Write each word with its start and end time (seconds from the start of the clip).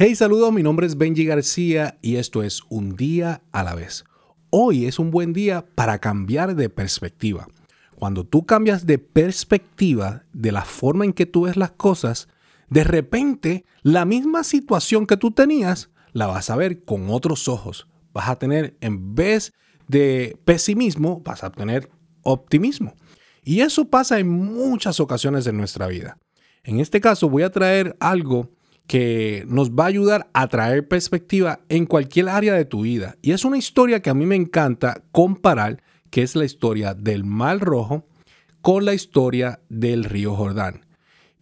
Hey, 0.00 0.14
saludos, 0.14 0.52
mi 0.52 0.62
nombre 0.62 0.86
es 0.86 0.96
Benji 0.96 1.24
García 1.24 1.98
y 2.02 2.18
esto 2.18 2.44
es 2.44 2.62
Un 2.68 2.94
día 2.94 3.42
a 3.50 3.64
la 3.64 3.74
vez. 3.74 4.04
Hoy 4.48 4.86
es 4.86 5.00
un 5.00 5.10
buen 5.10 5.32
día 5.32 5.66
para 5.74 5.98
cambiar 5.98 6.54
de 6.54 6.68
perspectiva. 6.68 7.48
Cuando 7.96 8.22
tú 8.22 8.46
cambias 8.46 8.86
de 8.86 8.98
perspectiva 8.98 10.22
de 10.32 10.52
la 10.52 10.64
forma 10.64 11.04
en 11.04 11.12
que 11.12 11.26
tú 11.26 11.46
ves 11.46 11.56
las 11.56 11.72
cosas, 11.72 12.28
de 12.70 12.84
repente 12.84 13.64
la 13.82 14.04
misma 14.04 14.44
situación 14.44 15.04
que 15.04 15.16
tú 15.16 15.32
tenías 15.32 15.90
la 16.12 16.28
vas 16.28 16.48
a 16.48 16.54
ver 16.54 16.84
con 16.84 17.10
otros 17.10 17.48
ojos. 17.48 17.88
Vas 18.12 18.28
a 18.28 18.38
tener, 18.38 18.76
en 18.80 19.16
vez 19.16 19.52
de 19.88 20.38
pesimismo, 20.44 21.22
vas 21.24 21.42
a 21.42 21.50
tener 21.50 21.90
optimismo. 22.22 22.94
Y 23.42 23.62
eso 23.62 23.86
pasa 23.86 24.20
en 24.20 24.28
muchas 24.28 25.00
ocasiones 25.00 25.48
en 25.48 25.56
nuestra 25.56 25.88
vida. 25.88 26.18
En 26.62 26.78
este 26.78 27.00
caso 27.00 27.28
voy 27.28 27.42
a 27.42 27.50
traer 27.50 27.96
algo 27.98 28.56
que 28.88 29.44
nos 29.46 29.72
va 29.72 29.84
a 29.84 29.88
ayudar 29.88 30.30
a 30.32 30.48
traer 30.48 30.88
perspectiva 30.88 31.60
en 31.68 31.84
cualquier 31.84 32.30
área 32.30 32.54
de 32.54 32.64
tu 32.64 32.80
vida. 32.80 33.16
Y 33.20 33.32
es 33.32 33.44
una 33.44 33.58
historia 33.58 34.00
que 34.00 34.08
a 34.08 34.14
mí 34.14 34.24
me 34.24 34.34
encanta 34.34 35.02
comparar, 35.12 35.82
que 36.10 36.22
es 36.22 36.34
la 36.34 36.46
historia 36.46 36.94
del 36.94 37.22
Mar 37.22 37.60
Rojo 37.60 38.06
con 38.62 38.86
la 38.86 38.94
historia 38.94 39.60
del 39.68 40.04
río 40.04 40.34
Jordán. 40.34 40.86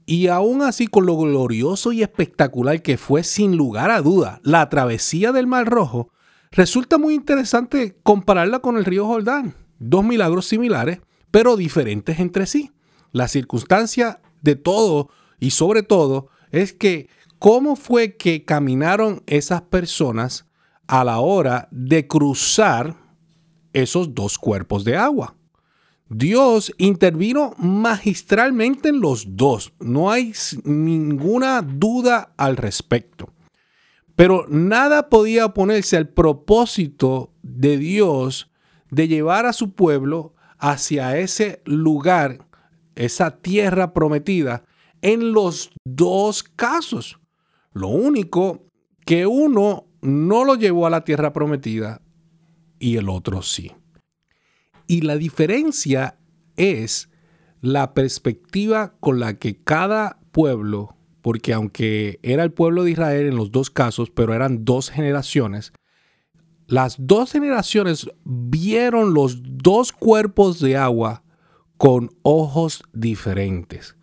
Y 0.07 0.27
aún 0.27 0.61
así, 0.61 0.89
con 0.89 1.07
lo 1.07 1.17
glorioso 1.17 1.93
y 1.93 2.03
espectacular 2.03 2.83
que 2.83 2.99
fue, 2.99 3.23
sin 3.23 3.57
lugar 3.57 3.93
a 3.93 4.03
duda, 4.03 4.41
la 4.43 4.69
travesía 4.69 5.31
del 5.31 5.47
Mar 5.47 5.69
Rojo, 5.69 6.11
resulta 6.51 6.99
muy 6.99 7.15
interesante 7.15 7.97
compararla 8.03 8.59
con 8.59 8.77
el 8.77 8.85
río 8.85 9.07
Jordán. 9.07 9.55
Dos 9.79 10.05
milagros 10.05 10.47
similares, 10.47 10.99
pero 11.31 11.57
diferentes 11.57 12.19
entre 12.19 12.47
sí. 12.47 12.73
La 13.13 13.29
circunstancia 13.29 14.21
de 14.43 14.57
todo 14.57 15.11
y 15.39 15.51
sobre 15.51 15.85
todo 15.85 16.29
es 16.51 16.73
que 16.73 17.09
¿Cómo 17.39 17.77
fue 17.77 18.17
que 18.17 18.45
caminaron 18.45 19.23
esas 19.27 19.63
personas 19.63 20.47
a 20.87 21.05
la 21.05 21.21
hora 21.21 21.69
de 21.71 22.07
cruzar 22.07 22.97
esos 23.73 24.15
dos 24.15 24.39
cuerpos 24.39 24.85
de 24.85 24.97
agua? 24.97 25.37
Dios 26.09 26.73
intervino 26.79 27.55
magistralmente 27.59 28.89
en 28.89 29.01
los 29.01 29.37
dos. 29.37 29.73
No 29.81 30.11
hay 30.11 30.33
ninguna 30.65 31.63
duda 31.63 32.33
al 32.37 32.57
respecto. 32.57 33.33
Pero 34.15 34.47
nada 34.49 35.11
podía 35.11 35.47
oponerse 35.47 35.97
al 35.97 36.09
propósito 36.09 37.33
de 37.43 37.77
Dios 37.77 38.51
de 38.91 39.09
llevar 39.09 39.45
a 39.47 39.53
su 39.53 39.73
pueblo 39.73 40.35
hacia 40.59 41.19
ese 41.19 41.61
lugar, 41.67 42.47
esa 42.95 43.31
tierra 43.31 43.93
prometida, 43.93 44.65
en 45.03 45.33
los 45.33 45.71
dos 45.85 46.43
casos. 46.43 47.19
Lo 47.77 47.89
único 47.89 48.71
que 49.05 49.27
uno 49.27 49.85
no 50.01 50.47
lo 50.47 50.55
llevó 50.55 50.87
a 50.87 50.91
la 50.91 51.05
tierra 51.05 51.35
prometida 51.35 52.01
y 52.79 52.97
el 52.97 53.11
otro 53.11 53.43
sí. 53.43 53.71
Y 54.87 55.03
la 55.03 55.19
diferencia 55.19 56.19
es 56.57 57.11
la 57.61 57.93
perspectiva 57.93 58.95
con 58.99 59.21
la 59.21 59.39
que 59.39 59.63
cada 59.63 60.19
pueblo, 60.33 60.97
porque 61.21 61.53
aunque 61.53 62.19
era 62.23 62.45
el 62.45 62.53
pueblo 62.55 62.83
de 62.83 62.93
Israel 62.93 63.27
en 63.27 63.37
los 63.37 63.53
dos 63.53 63.69
casos, 63.69 64.09
pero 64.09 64.33
eran 64.33 64.65
dos 64.65 64.89
generaciones, 64.89 65.75
las 66.67 66.97
dos 66.99 67.33
generaciones 67.33 68.09
vieron 68.25 69.13
los 69.13 69.43
dos 69.43 69.93
cuerpos 69.93 70.61
de 70.61 70.79
agua 70.79 71.25
con 71.77 72.09
ojos 72.23 72.83
diferentes, 72.95 73.99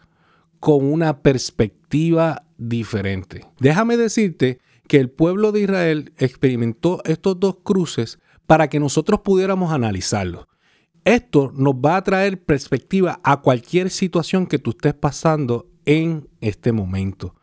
con 0.59 0.85
una 0.85 1.23
perspectiva 1.23 2.42
diferente. 2.57 3.45
Déjame 3.59 3.97
decirte 3.97 4.59
que 4.87 4.97
el 4.97 5.09
pueblo 5.09 5.51
de 5.51 5.61
Israel 5.61 6.13
experimentó 6.17 7.01
estos 7.05 7.39
dos 7.39 7.57
cruces 7.63 8.19
para 8.45 8.69
que 8.69 8.79
nosotros 8.79 9.21
pudiéramos 9.21 9.71
analizarlos. 9.71 10.47
Esto 11.05 11.51
nos 11.53 11.73
va 11.73 11.97
a 11.97 12.03
traer 12.03 12.43
perspectiva 12.43 13.19
a 13.23 13.41
cualquier 13.41 13.89
situación 13.89 14.47
que 14.47 14.59
tú 14.59 14.71
estés 14.71 14.93
pasando 14.93 15.69
en 15.85 16.29
este 16.39 16.71
momento. 16.71 17.35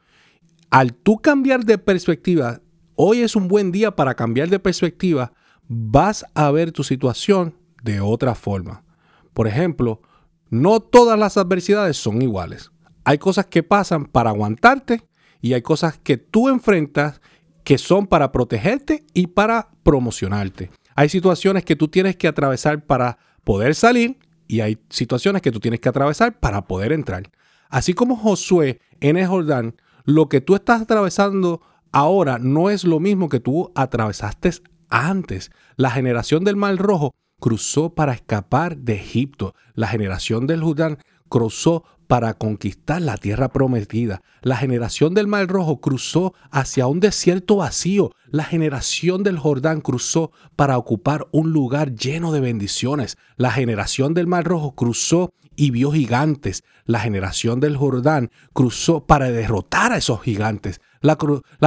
Al 0.70 0.94
tú 0.94 1.18
cambiar 1.18 1.64
de 1.64 1.76
perspectiva, 1.78 2.60
hoy 2.94 3.20
es 3.20 3.36
un 3.36 3.48
buen 3.48 3.72
día 3.72 3.96
para 3.96 4.14
cambiar 4.14 4.48
de 4.48 4.58
perspectiva, 4.58 5.32
vas 5.68 6.24
a 6.34 6.50
ver 6.50 6.72
tu 6.72 6.84
situación 6.84 7.54
de 7.82 8.00
otra 8.00 8.34
forma. 8.34 8.84
Por 9.32 9.46
ejemplo, 9.46 10.00
no 10.48 10.80
todas 10.80 11.18
las 11.18 11.36
adversidades 11.36 11.96
son 11.96 12.22
iguales. 12.22 12.70
Hay 13.10 13.18
cosas 13.18 13.46
que 13.46 13.64
pasan 13.64 14.04
para 14.04 14.30
aguantarte 14.30 15.02
y 15.40 15.54
hay 15.54 15.62
cosas 15.62 15.98
que 15.98 16.16
tú 16.16 16.48
enfrentas 16.48 17.20
que 17.64 17.76
son 17.76 18.06
para 18.06 18.30
protegerte 18.30 19.04
y 19.14 19.26
para 19.26 19.70
promocionarte. 19.82 20.70
Hay 20.94 21.08
situaciones 21.08 21.64
que 21.64 21.74
tú 21.74 21.88
tienes 21.88 22.14
que 22.14 22.28
atravesar 22.28 22.86
para 22.86 23.18
poder 23.42 23.74
salir 23.74 24.16
y 24.46 24.60
hay 24.60 24.78
situaciones 24.90 25.42
que 25.42 25.50
tú 25.50 25.58
tienes 25.58 25.80
que 25.80 25.88
atravesar 25.88 26.38
para 26.38 26.68
poder 26.68 26.92
entrar. 26.92 27.24
Así 27.68 27.94
como 27.94 28.14
Josué 28.14 28.80
en 29.00 29.16
el 29.16 29.26
Jordán, 29.26 29.74
lo 30.04 30.28
que 30.28 30.40
tú 30.40 30.54
estás 30.54 30.82
atravesando 30.82 31.62
ahora 31.90 32.38
no 32.38 32.70
es 32.70 32.84
lo 32.84 33.00
mismo 33.00 33.28
que 33.28 33.40
tú 33.40 33.72
atravesaste 33.74 34.52
antes. 34.88 35.50
La 35.74 35.90
generación 35.90 36.44
del 36.44 36.54
Mar 36.54 36.76
Rojo 36.76 37.12
cruzó 37.40 37.92
para 37.92 38.12
escapar 38.12 38.76
de 38.76 38.94
Egipto. 38.94 39.56
La 39.74 39.88
generación 39.88 40.46
del 40.46 40.62
Jordán 40.62 40.98
cruzó 41.30 41.84
para 42.06 42.34
conquistar 42.34 43.00
la 43.00 43.16
tierra 43.16 43.50
prometida. 43.52 44.20
La 44.42 44.56
generación 44.56 45.14
del 45.14 45.28
Mar 45.28 45.46
Rojo 45.46 45.80
cruzó 45.80 46.34
hacia 46.50 46.88
un 46.88 46.98
desierto 46.98 47.56
vacío. 47.56 48.10
La 48.26 48.42
generación 48.42 49.22
del 49.22 49.38
Jordán 49.38 49.80
cruzó 49.80 50.32
para 50.56 50.76
ocupar 50.76 51.28
un 51.30 51.52
lugar 51.52 51.94
lleno 51.94 52.32
de 52.32 52.40
bendiciones. 52.40 53.16
La 53.36 53.52
generación 53.52 54.12
del 54.12 54.26
Mar 54.26 54.44
Rojo 54.44 54.74
cruzó 54.74 55.32
y 55.54 55.70
vio 55.70 55.92
gigantes. 55.92 56.64
La 56.84 56.98
generación 56.98 57.60
del 57.60 57.76
Jordán 57.76 58.30
cruzó 58.52 59.06
para 59.06 59.30
derrotar 59.30 59.92
a 59.92 59.98
esos 59.98 60.20
gigantes. 60.20 60.80
La, 61.02 61.16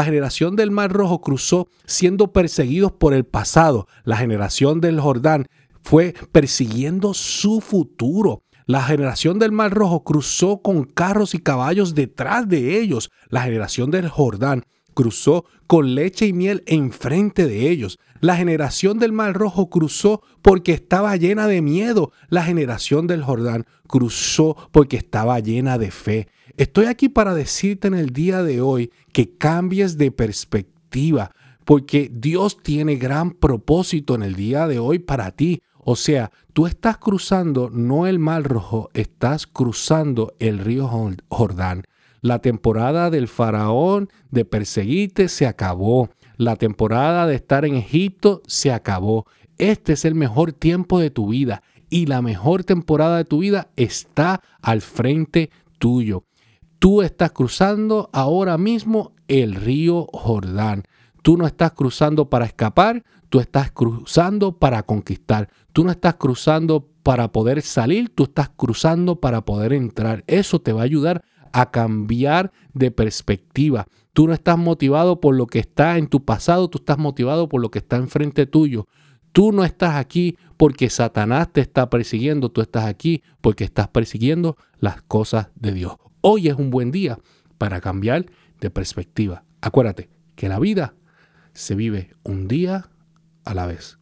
generación 0.03 0.55
del 0.55 0.71
Mar 0.71 0.91
Rojo 0.91 1.21
cruzó 1.21 1.69
siendo 1.85 2.33
perseguidos 2.33 2.91
por 2.91 3.13
el 3.13 3.23
pasado. 3.23 3.87
La 4.03 4.17
generación 4.17 4.81
del 4.81 4.99
Jordán 4.99 5.47
fue 5.81 6.13
persiguiendo 6.31 7.13
su 7.13 7.61
futuro. 7.61 8.43
La 8.65 8.83
generación 8.83 9.39
del 9.39 9.51
Mar 9.51 9.73
Rojo 9.73 10.03
cruzó 10.03 10.61
con 10.61 10.83
carros 10.85 11.35
y 11.35 11.39
caballos 11.39 11.95
detrás 11.95 12.47
de 12.47 12.79
ellos. 12.79 13.11
La 13.29 13.41
generación 13.41 13.91
del 13.91 14.07
Jordán 14.07 14.63
cruzó 14.93 15.45
con 15.67 15.95
leche 15.95 16.27
y 16.27 16.33
miel 16.33 16.63
enfrente 16.65 17.45
de 17.45 17.69
ellos. 17.69 17.99
La 18.21 18.37
generación 18.37 18.99
del 18.99 19.11
Mar 19.11 19.33
Rojo 19.33 19.69
cruzó 19.69 20.21
porque 20.41 20.71
estaba 20.71 21.15
llena 21.17 21.47
de 21.47 21.61
miedo. 21.61 22.11
La 22.29 22.43
generación 22.43 23.05
del 23.05 23.21
Jordán 23.21 23.65
cruzó 23.87 24.55
porque 24.71 24.97
estaba 24.97 25.39
llena 25.39 25.77
de 25.77 25.91
fe. 25.91 26.27
Estoy 26.55 26.85
aquí 26.85 27.09
para 27.09 27.33
decirte 27.33 27.87
en 27.87 27.95
el 27.95 28.11
día 28.11 28.43
de 28.43 28.61
hoy 28.61 28.91
que 29.11 29.35
cambies 29.37 29.97
de 29.97 30.11
perspectiva, 30.11 31.31
porque 31.65 32.09
Dios 32.13 32.61
tiene 32.61 32.95
gran 32.95 33.31
propósito 33.31 34.15
en 34.15 34.23
el 34.23 34.35
día 34.35 34.67
de 34.67 34.79
hoy 34.79 34.99
para 34.99 35.31
ti. 35.31 35.61
O 35.85 35.95
sea, 35.95 36.31
tú 36.53 36.65
estás 36.67 36.97
cruzando 36.97 37.69
no 37.69 38.07
el 38.07 38.19
Mar 38.19 38.43
Rojo, 38.43 38.89
estás 38.93 39.47
cruzando 39.47 40.33
el 40.39 40.59
río 40.59 40.89
Jordán. 41.29 41.83
La 42.21 42.39
temporada 42.39 43.09
del 43.09 43.27
faraón 43.27 44.09
de 44.31 44.45
perseguirte 44.45 45.27
se 45.27 45.45
acabó. 45.45 46.09
La 46.37 46.55
temporada 46.55 47.27
de 47.27 47.35
estar 47.35 47.65
en 47.65 47.75
Egipto 47.75 48.41
se 48.47 48.71
acabó. 48.71 49.25
Este 49.57 49.93
es 49.93 50.05
el 50.05 50.15
mejor 50.15 50.53
tiempo 50.53 50.99
de 50.99 51.09
tu 51.09 51.27
vida 51.27 51.63
y 51.89 52.05
la 52.05 52.21
mejor 52.21 52.63
temporada 52.63 53.17
de 53.17 53.25
tu 53.25 53.39
vida 53.39 53.69
está 53.75 54.41
al 54.61 54.81
frente 54.81 55.51
tuyo. 55.79 56.23
Tú 56.79 57.01
estás 57.01 57.31
cruzando 57.33 58.09
ahora 58.13 58.57
mismo 58.57 59.13
el 59.27 59.55
río 59.55 60.07
Jordán. 60.13 60.83
Tú 61.23 61.37
no 61.37 61.47
estás 61.47 61.71
cruzando 61.71 62.29
para 62.29 62.45
escapar, 62.45 63.03
tú 63.29 63.39
estás 63.39 63.71
cruzando 63.71 64.59
para 64.59 64.83
conquistar. 64.83 65.49
Tú 65.71 65.85
no 65.85 65.91
estás 65.91 66.15
cruzando 66.15 66.89
para 67.01 67.31
poder 67.31 67.61
salir, 67.61 68.09
tú 68.13 68.23
estás 68.23 68.49
cruzando 68.49 69.21
para 69.21 69.45
poder 69.45 69.71
entrar. 69.71 70.25
Eso 70.27 70.59
te 70.59 70.73
va 70.73 70.81
a 70.81 70.83
ayudar 70.83 71.23
a 71.53 71.71
cambiar 71.71 72.51
de 72.73 72.91
perspectiva. 72.91 73.87
Tú 74.11 74.27
no 74.27 74.33
estás 74.33 74.57
motivado 74.57 75.21
por 75.21 75.33
lo 75.33 75.47
que 75.47 75.59
está 75.59 75.97
en 75.97 76.07
tu 76.07 76.25
pasado, 76.25 76.69
tú 76.69 76.79
estás 76.79 76.97
motivado 76.97 77.47
por 77.47 77.61
lo 77.61 77.71
que 77.71 77.79
está 77.79 77.95
enfrente 77.95 78.45
tuyo. 78.45 78.85
Tú 79.31 79.53
no 79.53 79.63
estás 79.63 79.95
aquí 79.95 80.37
porque 80.57 80.89
Satanás 80.89 81.53
te 81.53 81.61
está 81.61 81.89
persiguiendo, 81.89 82.49
tú 82.49 82.59
estás 82.59 82.85
aquí 82.85 83.23
porque 83.39 83.63
estás 83.63 83.87
persiguiendo 83.87 84.57
las 84.77 85.01
cosas 85.03 85.51
de 85.55 85.71
Dios. 85.71 85.93
Hoy 86.19 86.49
es 86.49 86.55
un 86.55 86.69
buen 86.69 86.91
día 86.91 87.17
para 87.57 87.79
cambiar 87.79 88.25
de 88.59 88.69
perspectiva. 88.69 89.45
Acuérdate 89.61 90.09
que 90.35 90.49
la 90.49 90.59
vida 90.59 90.95
se 91.53 91.75
vive 91.75 92.15
un 92.23 92.47
día 92.47 92.89
a 93.45 93.53
la 93.53 93.65
vez. 93.65 93.97